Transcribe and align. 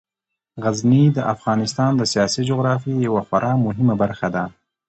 غزني 0.63 1.03
د 1.17 1.19
افغانستان 1.33 1.91
د 1.97 2.01
سیاسي 2.13 2.41
جغرافیې 2.49 2.95
یوه 3.07 3.21
خورا 3.27 3.51
مهمه 3.65 3.95
برخه 4.01 4.27
ده. 4.35 4.43